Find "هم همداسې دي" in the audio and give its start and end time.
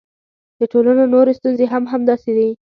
1.73-2.49